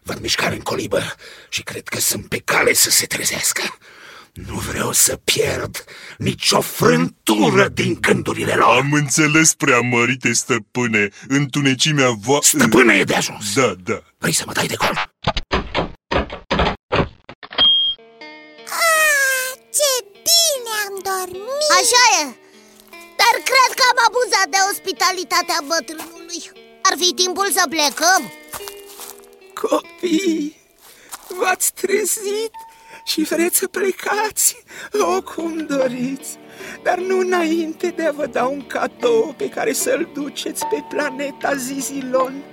Văd 0.03 0.19
mișcare 0.19 0.55
în 0.55 0.61
colibă 0.61 1.15
și 1.49 1.63
cred 1.63 1.87
că 1.87 1.99
sunt 1.99 2.27
pe 2.27 2.37
cale 2.37 2.73
să 2.73 2.89
se 2.89 3.05
trezească. 3.05 3.77
Nu 4.33 4.55
vreau 4.55 4.91
să 4.91 5.15
pierd 5.15 5.83
nicio 6.17 6.61
frântură 6.61 7.67
din 7.67 7.97
gândurile 8.01 8.53
lor. 8.53 8.77
Am 8.77 8.93
înțeles 8.93 9.53
prea 9.53 9.79
mărite 9.79 10.33
stăpâne 10.33 11.09
Întunecimea 11.27 12.09
va... 12.09 12.37
Stăpână 12.41 12.93
e 12.93 13.03
de 13.03 13.15
ajuns. 13.15 13.53
Da, 13.53 13.75
da 13.83 14.01
Vrei 14.17 14.33
să 14.33 14.43
mă 14.45 14.53
dai 14.53 14.67
de 14.67 14.75
gol? 14.75 15.11
Ah, 18.87 19.51
ce 19.77 19.91
bine 20.27 20.71
am 20.85 20.95
dormit! 21.09 21.69
Așa 21.79 22.03
e 22.21 22.23
Dar 23.21 23.35
cred 23.49 23.71
că 23.79 23.83
am 23.91 23.99
abuzat 24.07 24.47
de 24.53 24.59
ospitalitatea 24.71 25.59
bătrânului 25.69 26.58
Ar 26.81 26.97
fi 26.97 27.13
timpul 27.13 27.51
să 27.51 27.63
plecăm 27.69 28.31
Copii, 29.53 30.55
v-ați 31.39 31.73
trezit 31.73 32.51
și 33.05 33.21
vreți 33.21 33.57
să 33.57 33.67
plecați? 33.67 34.63
O, 34.93 35.21
cum 35.21 35.57
doriți! 35.57 36.37
Dar 36.83 36.97
nu 36.97 37.19
înainte 37.19 37.87
de 37.87 38.05
a 38.05 38.11
vă 38.11 38.25
da 38.25 38.45
un 38.45 38.67
cadou 38.67 39.33
pe 39.37 39.49
care 39.49 39.73
să-l 39.73 40.09
duceți 40.13 40.65
pe 40.65 40.83
planeta 40.89 41.55
Zizilon. 41.55 42.43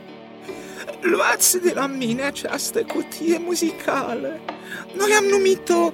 Luați 1.01 1.59
de 1.59 1.73
la 1.75 1.87
mine 1.87 2.23
această 2.23 2.83
cutie 2.83 3.39
muzicală. 3.39 4.41
Noi 4.93 5.13
am 5.19 5.25
numit-o 5.25 5.75
uh, 5.75 5.93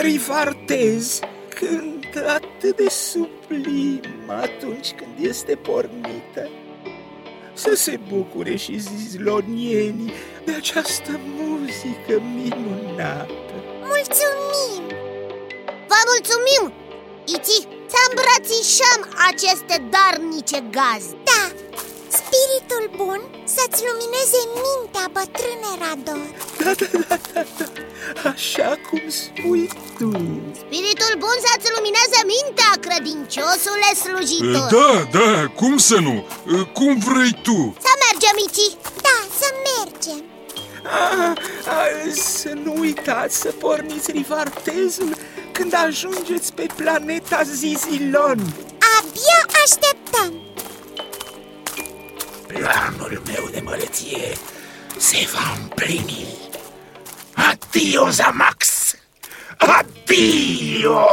Rivartez. 0.00 1.20
Cântă 1.54 2.28
atât 2.28 2.76
de 2.76 2.88
sublim 2.88 4.00
atunci 4.26 4.90
când 4.90 5.26
este 5.26 5.54
pornită. 5.54 6.48
Să 7.58 7.74
se 7.74 8.00
bucure 8.08 8.56
și 8.56 8.78
zizlonienii 8.78 10.12
de 10.44 10.52
această 10.52 11.20
muzică 11.36 12.22
minunată. 12.34 13.54
Mulțumim! 13.80 14.82
Vă 15.88 15.98
mulțumim! 16.10 16.72
Iti, 17.24 17.68
să 17.92 17.98
îmbrățișăm 18.08 19.00
aceste 19.30 19.88
darnice 19.90 20.64
gazde 20.70 21.27
Da, 22.68 22.74
spiritul 22.74 23.04
bun 23.04 23.20
să-ți 23.44 23.82
lumineze 23.88 24.40
mintea, 24.62 25.06
bătrâne 25.16 25.70
Rador 25.82 26.28
Da, 26.62 26.72
da, 26.80 27.16
da, 27.32 27.42
da, 27.58 27.64
da, 28.22 28.28
așa 28.30 28.70
cum 28.86 29.02
spui 29.20 29.68
tu. 29.98 30.10
Spiritul 30.62 31.14
bun 31.24 31.36
să-ți 31.46 31.70
lumineze 31.74 32.20
mintea, 32.34 32.72
credinciosule 32.86 33.90
slujitor 34.04 34.68
Da, 34.76 34.90
da, 35.18 35.48
cum 35.60 35.76
să 35.76 35.98
nu? 35.98 36.16
Cum 36.72 36.98
vrei 37.08 37.34
tu? 37.42 37.58
Să 37.86 37.92
mergem, 38.04 38.36
Iti 38.46 38.76
Da, 39.06 39.18
să 39.40 39.48
mergem 39.68 40.22
Ah, 40.82 41.32
ah, 41.66 42.12
să 42.12 42.52
nu 42.64 42.74
uitați 42.78 43.36
să 43.36 43.52
porniți 43.58 44.10
rivartezul 44.10 45.16
când 45.52 45.74
ajungeți 45.86 46.52
pe 46.52 46.66
planeta 46.76 47.42
Zizilon. 47.42 48.40
Abia 48.98 49.40
așteptăm 49.64 50.47
Planul 52.48 53.22
meu 53.26 53.48
de 53.52 53.60
măreție 53.60 54.36
se 54.98 55.28
va 55.32 55.56
împlini. 55.60 56.26
Adio, 57.34 58.08
Zamax! 58.10 58.94
Adio! 59.58 61.06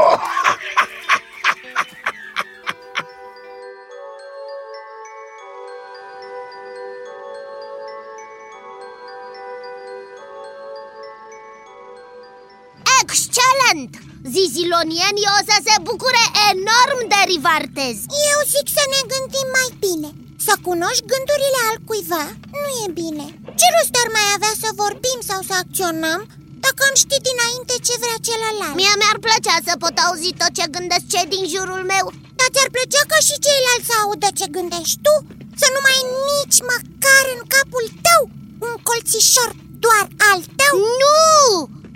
Excelent! 13.02 13.96
Zizilonienii 14.24 15.32
o 15.38 15.44
să 15.50 15.58
se 15.64 15.76
bucure 15.82 16.26
enorm 16.52 17.08
de 17.08 17.22
rivartez 17.34 17.98
Eu 18.32 18.40
zic 18.54 18.68
să 18.78 18.84
ne 18.94 19.02
gândim 19.12 19.48
mai 19.58 19.78
bine 19.80 20.25
Să 20.48 20.54
cunoști 20.70 21.10
gândurile 21.12 21.60
altcuiva 21.70 22.24
nu 22.64 22.70
e 22.84 22.88
bine 23.02 23.28
Ce 23.60 23.68
rost 23.76 23.96
ar 24.04 24.10
mai 24.18 24.28
avea 24.36 24.54
să 24.64 24.70
vorbim 24.84 25.20
sau 25.30 25.40
să 25.50 25.54
acționăm 25.64 26.20
Dacă 26.66 26.80
am 26.90 26.96
ști 27.04 27.18
dinainte 27.30 27.76
ce 27.88 27.94
vrea 28.04 28.20
celălalt 28.28 28.76
Mie 28.80 28.94
mi-ar 29.00 29.18
plăcea 29.26 29.58
să 29.68 29.74
pot 29.84 29.96
auzi 30.06 30.40
tot 30.42 30.52
ce 30.58 30.74
gândesc 30.76 31.06
cei 31.14 31.28
din 31.34 31.46
jurul 31.54 31.84
meu 31.94 32.06
Dar 32.38 32.50
ți-ar 32.54 32.70
plăcea 32.76 33.04
ca 33.12 33.20
și 33.28 33.36
ceilalți 33.46 33.90
să 33.90 33.96
audă 34.04 34.30
ce 34.40 34.48
gândești 34.56 35.02
tu? 35.06 35.16
Să 35.62 35.68
nu 35.74 35.80
mai 35.86 35.96
ai 35.98 36.06
nici 36.32 36.60
măcar 36.72 37.24
în 37.36 37.42
capul 37.56 37.86
tău 38.06 38.22
un 38.68 38.74
colțișor 38.88 39.50
doar 39.84 40.06
al 40.30 40.40
tău? 40.60 40.76
Nu! 41.02 41.24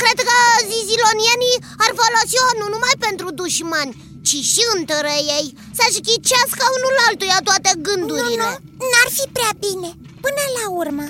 Cred 0.02 0.18
că 0.30 0.38
zizilonienii 0.72 1.58
ar 1.84 1.92
folosi-o 2.00 2.50
nu 2.60 2.68
numai 2.74 2.96
pentru 3.06 3.28
dușmani 3.40 3.98
ci 4.30 4.40
și 4.54 4.64
între 4.78 5.16
ei. 5.38 5.48
Să-și 5.78 6.04
ghicească 6.08 6.64
unul 6.78 6.96
altuia 7.08 7.40
toate 7.50 7.72
gândurile. 7.88 8.46
Nu, 8.46 8.52
nu, 8.80 8.86
n-ar 8.92 9.10
fi 9.18 9.26
prea 9.36 9.54
bine. 9.66 9.90
Până 10.26 10.44
la 10.58 10.66
urmă, 10.82 11.06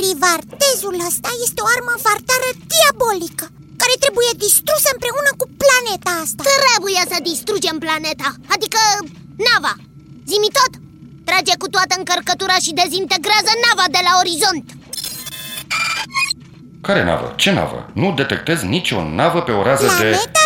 rivartezul 0.00 0.96
ăsta 1.08 1.30
este 1.44 1.60
o 1.62 1.68
armă 1.76 1.94
vartară 2.06 2.50
diabolică 2.72 3.46
Care 3.80 3.94
trebuie 4.04 4.30
distrusă 4.46 4.88
împreună 4.92 5.30
cu 5.40 5.46
planeta 5.62 6.12
asta. 6.24 6.42
Trebuie 6.52 7.02
să 7.12 7.16
distrugem 7.30 7.76
planeta, 7.84 8.28
adică 8.54 8.80
nava. 9.46 9.74
Zimi 10.30 10.50
tot, 10.58 10.72
trage 11.28 11.54
cu 11.62 11.68
toată 11.74 11.92
încărcătura 12.00 12.56
și 12.64 12.78
dezintegrează 12.80 13.52
nava 13.64 13.86
de 13.96 14.00
la 14.06 14.12
orizont. 14.22 14.66
Care 16.86 17.02
navă? 17.10 17.28
Ce 17.42 17.50
navă? 17.58 17.78
Nu 18.00 18.08
detectez 18.20 18.58
nicio 18.74 18.98
navă 19.20 19.40
pe 19.46 19.52
o 19.58 19.62
rază 19.68 19.86
de... 20.00 20.08
Planeta 20.10 20.20
mică 20.20 20.32
de 20.32 20.39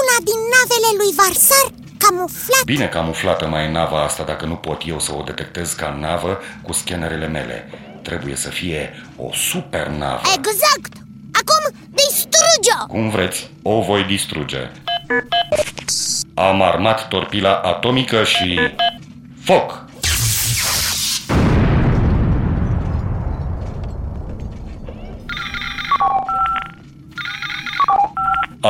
una 0.00 0.16
din 0.28 0.40
navele 0.54 0.90
lui 1.00 1.12
Varsar 1.18 1.66
camuflat 1.98 2.64
Bine 2.64 2.86
camuflată 2.88 3.46
mai 3.46 3.64
e 3.64 3.70
nava 3.70 4.02
asta 4.02 4.22
dacă 4.22 4.44
nu 4.46 4.54
pot 4.54 4.82
eu 4.86 5.00
să 5.00 5.12
o 5.14 5.22
detectez 5.22 5.72
ca 5.72 5.96
navă 6.00 6.40
cu 6.62 6.72
scanerele 6.72 7.26
mele. 7.26 7.70
Trebuie 8.02 8.36
să 8.36 8.48
fie 8.48 9.04
o 9.16 9.28
super 9.32 9.86
navă. 9.86 10.20
Exact! 10.36 10.92
Acum 11.40 11.78
distruge-o! 11.90 12.86
Cum 12.86 13.08
vreți, 13.10 13.50
o 13.62 13.80
voi 13.80 14.02
distruge. 14.02 14.70
Am 16.34 16.62
armat 16.62 17.08
torpila 17.08 17.54
atomică 17.54 18.24
și... 18.24 18.58
Foc! 19.44 19.83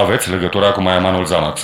Aveți 0.02 0.30
legătura 0.34 0.68
cu 0.72 0.80
Maiamanul 0.82 1.26
Zamax. 1.32 1.56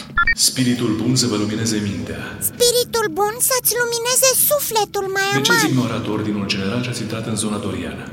Spiritul 0.49 0.93
bun 1.01 1.13
să 1.23 1.27
vă 1.27 1.37
lumineze 1.43 1.79
mintea. 1.91 2.21
Spiritul 2.51 3.07
bun 3.19 3.35
să-ți 3.49 3.75
lumineze 3.81 4.31
sufletul 4.51 5.07
mai 5.17 5.29
De 5.37 5.41
ce 5.47 5.53
ați 5.53 5.65
aman 5.65 5.71
ignorat 5.73 6.05
ordinul 6.17 6.47
general 6.55 6.81
și 6.83 6.91
ați 6.93 7.03
intrat 7.07 7.25
în 7.33 7.37
zona 7.45 7.59
doriană? 7.67 8.05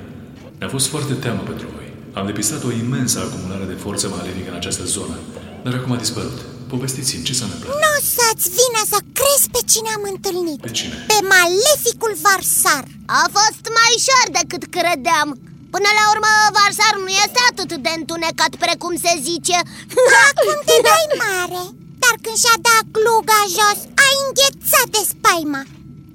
Mi-a 0.60 0.72
fost 0.76 0.88
foarte 0.94 1.14
teamă 1.24 1.42
pentru 1.52 1.68
voi. 1.76 1.88
Am 2.20 2.26
depistat 2.32 2.62
o 2.70 2.72
imensă 2.84 3.18
acumulare 3.20 3.66
de 3.72 3.78
forță 3.84 4.06
malenică 4.16 4.50
în 4.52 4.60
această 4.62 4.84
zonă, 4.96 5.18
dar 5.64 5.74
acum 5.74 5.92
a 5.96 6.04
dispărut. 6.06 6.38
Povestiți-mi 6.74 7.26
ce 7.28 7.34
s-a 7.38 7.46
întâmplat. 7.46 7.74
Nu 7.84 7.90
o 7.98 8.00
să-ți 8.16 8.48
vină 8.60 8.82
să 8.94 9.00
crezi 9.18 9.48
pe 9.56 9.62
cine 9.72 9.90
am 9.98 10.04
întâlnit 10.14 10.60
Pe 10.68 10.72
cine? 10.80 10.96
Pe 11.12 11.20
maleficul 11.36 12.14
Varsar 12.26 12.86
A 13.22 13.24
fost 13.38 13.64
mai 13.78 13.92
ușor 14.00 14.26
decât 14.40 14.64
credeam 14.76 15.30
Până 15.76 15.90
la 16.00 16.06
urmă, 16.14 16.32
Varsar 16.58 16.96
nu 17.06 17.12
este 17.26 17.40
atât 17.52 17.72
de 17.86 17.92
întunecat 18.00 18.52
precum 18.66 18.94
se 19.06 19.14
zice 19.30 19.58
Acum 20.28 20.58
te 20.68 20.78
dai 20.90 21.06
mare 21.26 21.64
Dar 22.04 22.16
când 22.24 22.38
și-a 22.44 22.58
dat 22.70 22.86
gluga 22.98 23.40
jos 23.58 23.80
A 24.06 24.08
înghețat 24.24 24.88
de 24.96 25.02
spaima 25.14 25.62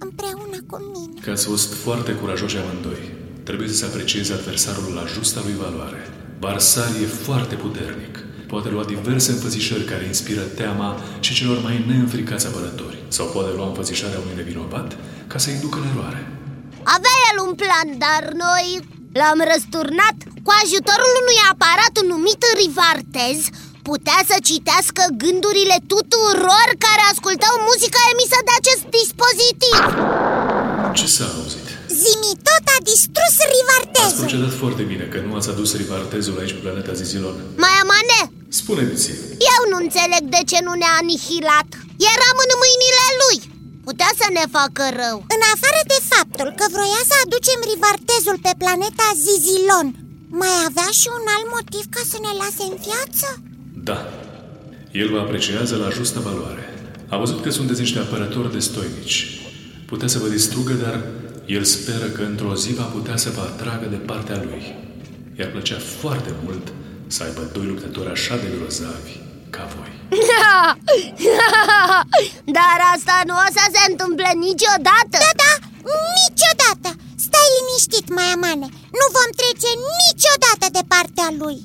Împreună 0.06 0.58
cu 0.70 0.76
mine 0.94 1.18
Că 1.24 1.30
ați 1.34 1.46
fost 1.52 1.70
foarte 1.84 2.12
curajoși 2.20 2.56
amândoi. 2.56 3.02
Trebuie 3.48 3.68
să 3.68 3.74
se 3.74 3.84
aprecieze 3.84 4.32
adversarul 4.32 4.92
la 4.98 5.04
justa 5.14 5.40
lui 5.44 5.56
valoare. 5.64 6.00
Barsar 6.38 6.90
e 7.02 7.06
foarte 7.06 7.54
puternic. 7.54 8.14
Poate 8.48 8.68
lua 8.68 8.84
diverse 8.84 9.30
înfățișări 9.32 9.84
care 9.84 10.04
inspiră 10.04 10.40
teama 10.40 11.00
și 11.20 11.34
celor 11.34 11.62
mai 11.62 11.84
neînfricați 11.86 12.46
apărători. 12.46 13.02
Sau 13.08 13.26
poate 13.26 13.50
lua 13.56 13.66
înfățișarea 13.66 14.18
unui 14.18 14.34
nevinovat 14.36 14.96
ca 15.26 15.38
să 15.38 15.50
inducă 15.50 15.78
în 15.78 15.88
eroare. 15.92 16.26
Avea 16.82 17.16
el 17.32 17.38
un 17.46 17.54
plan, 17.54 17.98
dar 17.98 18.32
noi 18.32 18.80
l-am 19.18 19.38
răsturnat. 19.50 20.16
Cu 20.46 20.50
ajutorul 20.62 21.12
unui 21.22 21.38
aparat 21.52 21.94
numit 22.10 22.42
Rivartez 22.60 23.38
Putea 23.90 24.20
să 24.30 24.36
citească 24.50 25.02
gândurile 25.22 25.78
tuturor 25.92 26.66
care 26.86 27.02
ascultau 27.12 27.54
muzica 27.68 28.00
emisă 28.12 28.38
de 28.48 28.54
acest 28.60 28.82
dispozitiv. 28.98 29.84
Ce 30.98 31.06
s-a 31.16 31.26
auzit? 31.36 31.66
Zimi 32.02 32.32
tot 32.48 32.64
a 32.76 32.78
distrus 32.90 33.34
Ați 33.38 33.52
Rivartezul 33.56 34.22
procedat 34.24 34.54
foarte 34.62 34.82
bine 34.90 35.04
că 35.12 35.18
nu 35.26 35.32
ați 35.38 35.48
adus 35.52 35.70
rivartezul 35.82 36.40
aici 36.40 36.54
pe 36.56 36.64
planeta 36.64 36.92
Zizilon. 37.00 37.36
Mai 37.64 37.74
amane, 37.84 38.18
Spuneți 38.60 39.06
eu 39.52 39.60
nu 39.70 39.76
înțeleg 39.84 40.22
de 40.34 40.42
ce 40.50 40.58
nu 40.66 40.72
ne-a 40.80 40.94
anihilat. 41.02 41.68
Eram 42.14 42.36
în 42.44 42.52
mâinile 42.62 43.06
lui 43.22 43.38
Putea 43.88 44.10
să 44.20 44.26
ne 44.38 44.44
facă 44.56 44.84
rău 45.02 45.16
În 45.34 45.42
afară 45.54 45.80
de 45.92 45.98
faptul 46.12 46.48
că 46.58 46.64
vroia 46.74 47.02
să 47.10 47.16
aducem 47.24 47.60
Rivartezul 47.72 48.38
pe 48.46 48.52
planeta 48.62 49.06
Zizilon 49.24 49.88
Mai 50.40 50.54
avea 50.68 50.90
și 51.00 51.08
un 51.18 51.24
alt 51.34 51.48
motiv 51.56 51.84
ca 51.94 52.02
să 52.10 52.16
ne 52.20 52.32
lase 52.42 52.62
în 52.70 52.76
viață? 52.88 53.28
Da. 53.90 53.98
El 55.00 55.08
vă 55.14 55.18
apreciază 55.20 55.74
la 55.76 55.88
justă 55.98 56.18
valoare. 56.28 56.64
A 57.12 57.16
văzut 57.16 57.42
că 57.42 57.50
sunteți 57.50 57.80
niște 57.80 57.98
apărători 57.98 58.52
destoinici. 58.52 59.40
Putea 59.86 60.08
să 60.08 60.18
vă 60.18 60.28
distrugă, 60.28 60.72
dar 60.72 60.96
el 61.46 61.64
speră 61.64 62.06
că 62.06 62.22
într-o 62.22 62.54
zi 62.54 62.72
va 62.72 62.82
putea 62.82 63.16
să 63.16 63.30
vă 63.30 63.40
atragă 63.40 63.86
de 63.86 63.96
partea 63.96 64.42
lui. 64.44 64.74
I-ar 65.38 65.50
plăcea 65.50 65.78
foarte 66.00 66.34
mult 66.44 66.72
să 67.06 67.22
aibă 67.22 67.50
doi 67.52 67.66
luptători 67.66 68.10
așa 68.10 68.36
de 68.36 68.48
grozavi 68.58 69.16
ca 69.50 69.68
voi. 69.76 70.01
Dar 72.58 72.78
asta 72.94 73.16
nu 73.28 73.34
o 73.44 73.46
să 73.56 73.64
se 73.74 73.82
întâmple 73.90 74.30
niciodată 74.48 75.16
Da, 75.26 75.32
da, 75.42 75.52
niciodată 76.20 76.88
Stai 77.26 77.48
liniștit, 77.56 78.06
mai 78.16 78.28
amane 78.36 78.68
Nu 78.98 79.06
vom 79.16 79.28
trece 79.40 79.70
niciodată 80.02 80.66
de 80.76 80.82
partea 80.92 81.28
lui 81.40 81.58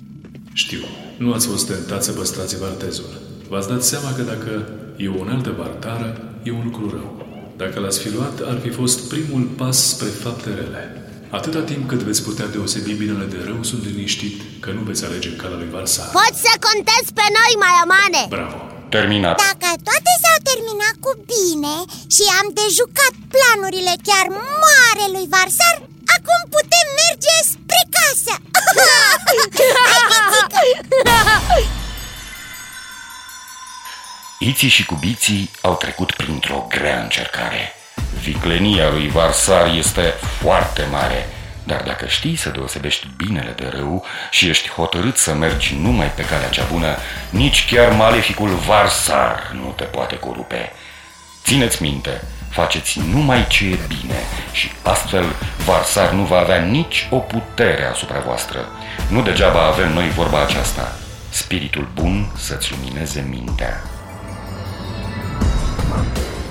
Știu, 0.64 0.82
nu 1.18 1.34
ați 1.34 1.48
fost 1.48 1.68
tentat 1.68 2.04
să 2.04 2.12
păstrați 2.12 2.60
vartezul. 2.60 3.22
V-ați 3.50 3.68
dat 3.68 3.84
seama 3.84 4.14
că 4.16 4.22
dacă 4.22 4.70
e 4.96 5.08
o 5.08 5.24
altă 5.30 5.54
vartară, 5.58 6.34
e 6.44 6.52
un 6.52 6.62
lucru 6.64 6.90
rău. 6.90 7.26
Dacă 7.58 7.80
l-ați 7.80 8.00
fi 8.00 8.14
luat, 8.14 8.40
ar 8.40 8.60
fi 8.64 8.70
fost 8.70 9.10
primul 9.10 9.42
pas 9.42 9.88
spre 9.88 10.08
fapte 10.08 10.50
rele. 10.50 10.97
Atâta 11.30 11.62
timp 11.72 11.88
cât 11.88 12.02
veți 12.08 12.24
putea 12.24 12.48
deosebi 12.56 12.92
binele 13.02 13.26
de 13.26 13.40
rău, 13.50 13.60
sunt 13.70 13.82
liniștit 13.90 14.36
că 14.64 14.70
nu 14.78 14.82
veți 14.90 15.06
alege 15.06 15.32
calea 15.42 15.58
lui 15.62 15.70
Varsar. 15.76 16.10
Poți 16.20 16.40
să 16.46 16.54
contezi 16.68 17.10
pe 17.20 17.26
noi, 17.38 17.52
mai 17.64 17.76
amane 17.84 18.22
Bravo! 18.36 18.58
Terminat. 18.96 19.36
Dacă 19.48 19.70
toate 19.88 20.12
s-au 20.24 20.40
terminat 20.50 20.96
cu 21.06 21.12
bine 21.34 21.76
Și 22.16 22.24
am 22.40 22.48
dejucat 22.62 23.14
planurile 23.34 23.94
chiar 24.08 24.28
mare 24.66 25.06
lui 25.16 25.28
Varsar 25.36 25.76
Acum 26.16 26.40
putem 26.56 26.88
merge 27.02 27.36
spre 27.52 27.82
casă 27.96 28.34
Hai, 29.28 29.38
Vițică! 30.32 30.62
Iții 34.40 34.70
și 34.70 34.86
cubiții 34.86 35.52
au 35.62 35.76
trecut 35.76 36.12
printr-o 36.12 36.66
grea 36.70 37.02
încercare. 37.02 37.77
Viclenia 38.22 38.90
lui 38.90 39.10
Varsar 39.10 39.68
este 39.78 40.14
foarte 40.42 40.88
mare, 40.92 41.30
dar 41.64 41.82
dacă 41.82 42.06
știi 42.08 42.36
să 42.36 42.50
deosebești 42.50 43.08
binele 43.18 43.54
de 43.56 43.72
rău 43.76 44.06
și 44.32 44.50
ești 44.50 44.70
hotărât 44.70 45.18
să 45.18 45.34
mergi 45.34 45.78
numai 45.82 46.12
pe 46.16 46.26
calea 46.26 46.50
cea 46.50 46.66
bună, 46.72 46.96
nici 47.30 47.68
chiar 47.72 47.92
maleficul 47.92 48.50
Varsar 48.50 49.52
nu 49.54 49.74
te 49.76 49.84
poate 49.84 50.18
corupe. 50.18 50.72
Țineți 51.44 51.82
minte, 51.82 52.22
faceți 52.50 53.00
numai 53.00 53.48
ce 53.48 53.66
e 53.66 53.80
bine 53.88 54.20
și 54.52 54.72
astfel 54.82 55.26
Varsar 55.66 56.12
nu 56.12 56.24
va 56.24 56.38
avea 56.38 56.58
nici 56.58 57.08
o 57.12 57.18
putere 57.18 57.86
asupra 57.86 58.20
voastră. 58.20 58.60
Nu 59.10 59.22
degeaba 59.22 59.66
avem 59.66 59.94
noi 59.94 60.10
vorba 60.10 60.42
aceasta. 60.42 60.96
Spiritul 61.30 61.90
bun 61.94 62.32
să-ți 62.38 62.72
lumineze 62.72 63.26
mintea. 63.30 63.82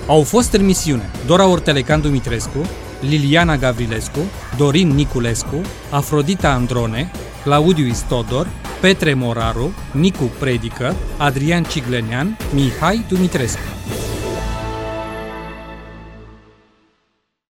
Au 0.06 0.22
fost 0.22 0.52
în 0.52 0.64
misiune 0.64 1.10
Dora 1.26 1.46
Ortelecan 1.46 2.00
Dumitrescu, 2.00 2.66
Liliana 3.00 3.56
Gavrilescu, 3.56 4.18
Dorin 4.56 4.88
Niculescu, 4.88 5.60
Afrodita 5.90 6.50
Androne, 6.50 7.10
Claudiu 7.42 7.86
Istodor, 7.86 8.48
Petre 8.80 9.14
Moraru, 9.14 9.74
Nicu 9.92 10.30
Predică, 10.38 10.94
Adrian 11.16 11.62
Ciglenean, 11.64 12.36
Mihai 12.54 13.04
Dumitrescu. 13.08 13.60